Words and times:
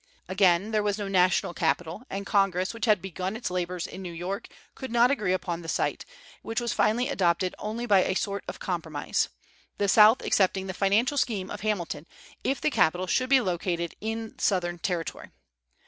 Again, 0.27 0.71
there 0.71 0.81
was 0.81 0.97
no 0.97 1.07
national 1.07 1.53
capital, 1.53 2.01
and 2.09 2.25
Congress, 2.25 2.73
which 2.73 2.85
had 2.85 3.03
begun 3.03 3.35
its 3.35 3.51
labors 3.51 3.85
in 3.85 4.01
New 4.01 4.11
York, 4.11 4.47
could 4.73 4.89
not 4.91 5.11
agree 5.11 5.31
upon 5.31 5.61
the 5.61 5.67
site, 5.67 6.05
which 6.41 6.59
was 6.59 6.73
finally 6.73 7.07
adopted 7.07 7.53
only 7.59 7.85
by 7.85 8.03
a 8.05 8.15
sort 8.15 8.43
of 8.47 8.57
compromise, 8.57 9.29
the 9.77 9.87
South 9.87 10.23
accepting 10.23 10.65
the 10.65 10.73
financial 10.73 11.19
scheme 11.19 11.51
of 11.51 11.61
Hamilton 11.61 12.07
if 12.43 12.59
the 12.59 12.71
capital 12.71 13.05
should 13.05 13.29
be 13.29 13.41
located 13.41 13.93
in 14.01 14.33
Southern 14.39 14.79
territory. 14.79 15.29